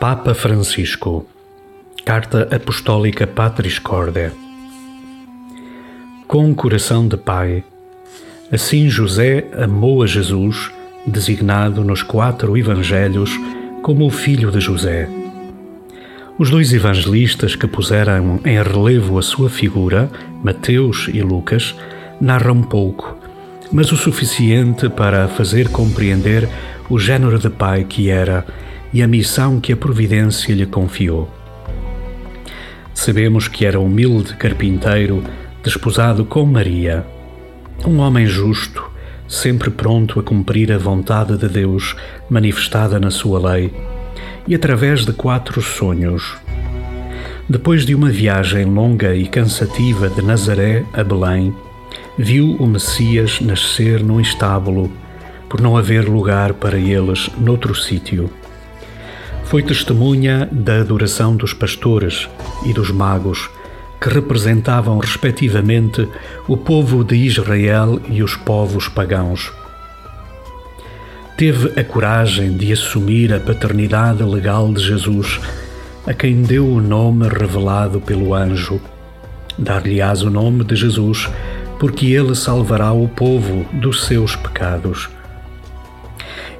[0.00, 1.26] Papa Francisco
[2.06, 4.32] Carta Apostólica Patris Corde
[6.26, 7.62] Com coração de pai,
[8.50, 10.70] assim José amou a Jesus,
[11.06, 13.30] designado nos quatro evangelhos
[13.82, 15.06] como o filho de José.
[16.38, 20.10] Os dois evangelistas que puseram em relevo a sua figura,
[20.42, 21.76] Mateus e Lucas,
[22.18, 23.18] narram pouco,
[23.70, 26.48] mas o suficiente para fazer compreender
[26.88, 28.46] o género de pai que era
[28.92, 31.28] e a missão que a providência lhe confiou.
[32.94, 35.24] Sabemos que era humilde carpinteiro,
[35.62, 37.06] desposado com Maria,
[37.86, 38.90] um homem justo,
[39.26, 41.96] sempre pronto a cumprir a vontade de Deus
[42.28, 43.72] manifestada na sua lei,
[44.46, 46.36] e através de quatro sonhos.
[47.48, 51.54] Depois de uma viagem longa e cansativa de Nazaré a Belém,
[52.18, 54.92] viu o Messias nascer num estábulo,
[55.48, 58.30] por não haver lugar para eles noutro sítio.
[59.50, 62.28] Foi testemunha da adoração dos pastores
[62.64, 63.50] e dos magos,
[64.00, 66.08] que representavam respectivamente
[66.46, 69.50] o povo de Israel e os povos pagãos.
[71.36, 75.40] Teve a coragem de assumir a paternidade legal de Jesus,
[76.06, 78.80] a quem deu o nome revelado pelo anjo.
[79.58, 81.28] Dar-lhe-ás o nome de Jesus,
[81.80, 85.10] porque ele salvará o povo dos seus pecados.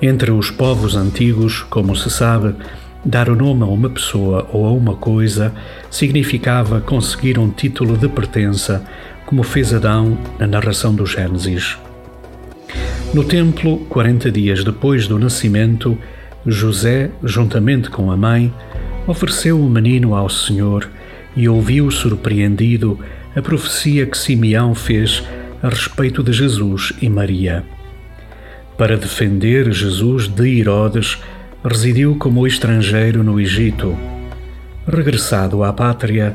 [0.03, 2.55] Entre os povos antigos, como se sabe,
[3.05, 5.53] dar o nome a uma pessoa ou a uma coisa
[5.91, 8.85] significava conseguir um título de pertença,
[9.27, 11.79] como fez Adão na narração do Gênesis.
[13.13, 15.99] No templo, 40 dias depois do nascimento,
[16.47, 18.53] José, juntamente com a mãe,
[19.07, 20.89] ofereceu o menino ao Senhor
[21.37, 22.99] e ouviu surpreendido
[23.35, 25.23] a profecia que Simeão fez
[25.63, 27.65] a respeito de Jesus e Maria.
[28.77, 31.19] Para defender Jesus de Herodes,
[31.65, 33.97] residiu como estrangeiro no Egito.
[34.87, 36.35] Regressado à pátria,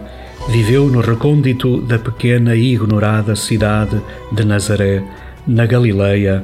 [0.49, 3.99] viveu no recôndito da pequena e ignorada cidade
[4.31, 5.03] de Nazaré,
[5.47, 6.43] na Galileia,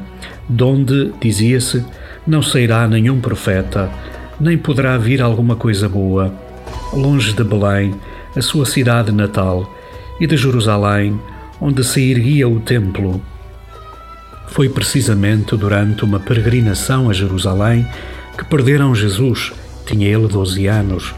[0.49, 1.85] donde, dizia-se,
[2.25, 3.89] não sairá nenhum profeta,
[4.39, 6.33] nem poderá vir alguma coisa boa,
[6.93, 7.93] longe de Belém,
[8.35, 9.71] a sua cidade natal,
[10.19, 11.19] e de Jerusalém,
[11.59, 13.21] onde se erguia o templo
[14.51, 17.87] foi precisamente durante uma peregrinação a Jerusalém
[18.37, 19.51] que perderam Jesus,
[19.85, 21.13] tinha ele doze anos,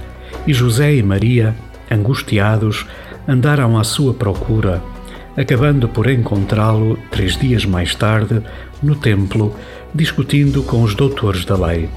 [0.46, 1.56] e José e Maria,
[1.90, 2.85] angustiados,
[3.28, 4.81] andaram à sua procura,
[5.38, 8.41] acabando por encontrá-lo três dias mais tarde
[8.81, 9.56] no templo,
[9.94, 11.90] discutindo com os doutores da lei.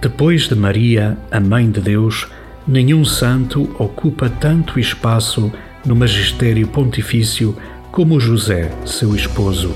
[0.00, 2.26] Depois de Maria, a Mãe de Deus,
[2.66, 5.52] nenhum santo ocupa tanto espaço
[5.84, 7.56] no magistério pontifício
[7.90, 9.74] como José, seu esposo.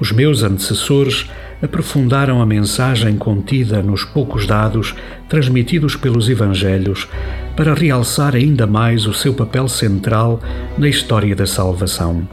[0.00, 1.30] Os meus antecessores
[1.62, 4.94] aprofundaram a mensagem contida nos poucos dados
[5.28, 7.08] transmitidos pelos Evangelhos
[7.56, 10.40] para realçar ainda mais o seu papel central
[10.76, 12.26] na história da salvação.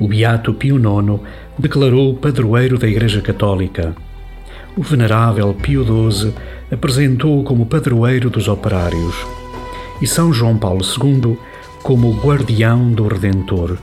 [0.00, 1.20] O Beato Pio IX
[1.58, 3.94] declarou padroeiro da Igreja Católica.
[4.76, 6.32] O Venerável Pio XII
[6.70, 9.14] apresentou-o como padroeiro dos operários.
[10.00, 11.36] E São João Paulo II
[11.82, 13.76] como guardião do Redentor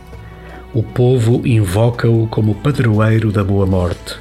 [0.76, 4.18] o povo invoca-o como padroeiro da boa morte.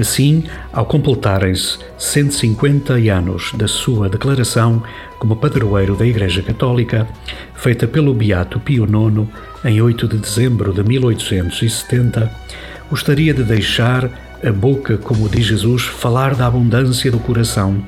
[0.00, 4.82] Assim, ao completarem-se 150 anos da sua declaração
[5.18, 7.06] como padroeiro da Igreja Católica,
[7.54, 9.28] feita pelo Beato Pio IX
[9.62, 12.32] em 8 de dezembro de 1870,
[12.88, 14.08] gostaria de deixar
[14.42, 17.84] a boca, como diz Jesus, falar da abundância do coração,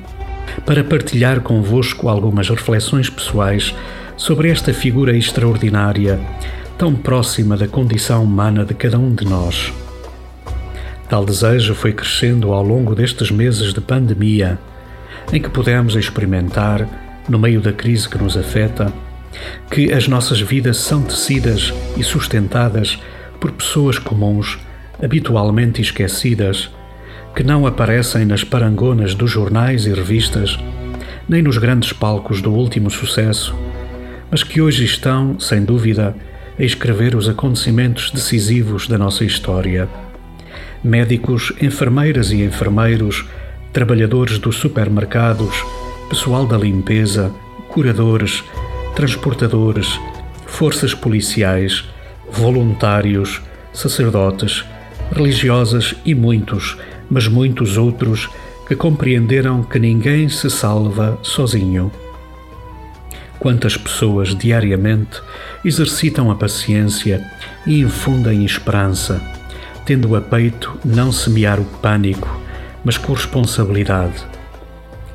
[0.67, 3.73] para partilhar convosco algumas reflexões pessoais
[4.15, 6.19] sobre esta figura extraordinária
[6.79, 9.73] tão próxima da condição humana de cada um de nós.
[11.09, 14.57] Tal desejo foi crescendo ao longo destes meses de pandemia,
[15.33, 16.87] em que pudemos experimentar,
[17.27, 18.93] no meio da crise que nos afeta,
[19.69, 22.97] que as nossas vidas são tecidas e sustentadas
[23.41, 24.57] por pessoas comuns,
[25.03, 26.69] habitualmente esquecidas,
[27.35, 30.57] que não aparecem nas parangonas dos jornais e revistas,
[31.27, 33.53] nem nos grandes palcos do último sucesso,
[34.31, 36.15] mas que hoje estão, sem dúvida,
[36.59, 39.87] a escrever os acontecimentos decisivos da nossa história.
[40.83, 43.25] Médicos, enfermeiras e enfermeiros,
[43.71, 45.63] trabalhadores dos supermercados,
[46.09, 47.33] pessoal da limpeza,
[47.69, 48.43] curadores,
[48.95, 49.99] transportadores,
[50.45, 51.85] forças policiais,
[52.29, 53.41] voluntários,
[53.71, 54.65] sacerdotes,
[55.11, 56.77] religiosas e muitos,
[57.09, 58.29] mas muitos outros
[58.67, 61.91] que compreenderam que ninguém se salva sozinho.
[63.39, 65.21] Quantas pessoas diariamente
[65.63, 67.25] exercitam a paciência
[67.65, 69.21] e infundem esperança,
[69.85, 72.39] tendo a peito não semear o pânico,
[72.83, 74.25] mas corresponsabilidade.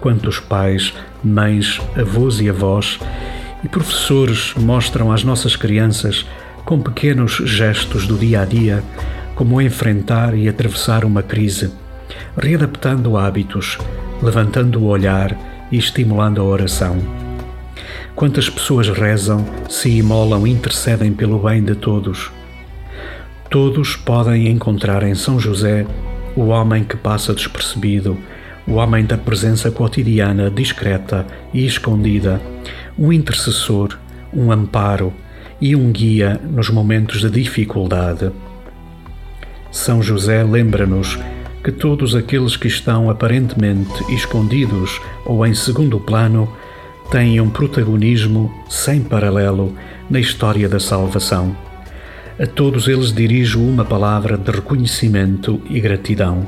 [0.01, 0.93] quantos pais,
[1.23, 2.99] mães, avós e avós
[3.63, 6.27] e professores mostram às nossas crianças,
[6.65, 8.85] com pequenos gestos do dia a dia,
[9.35, 11.73] como enfrentar e atravessar uma crise,
[12.37, 13.79] readaptando hábitos,
[14.23, 15.37] levantando o olhar
[15.73, 17.24] e estimulando a oração.
[18.15, 22.31] Quantas pessoas rezam, se imolam intercedem pelo bem de todos.
[23.51, 25.87] Todos podem encontrar em São José
[26.37, 28.17] o homem que passa despercebido,
[28.67, 32.41] o homem da presença cotidiana, discreta e escondida,
[32.99, 33.99] um intercessor,
[34.33, 35.13] um amparo
[35.61, 38.31] e um guia nos momentos de dificuldade.
[39.71, 41.19] São José lembra-nos
[41.63, 46.49] que todos aqueles que estão aparentemente escondidos ou em segundo plano
[47.15, 49.73] têm um protagonismo sem paralelo
[50.11, 51.57] na história da salvação.
[52.41, 56.45] A todos eles dirijo uma palavra de reconhecimento e gratidão.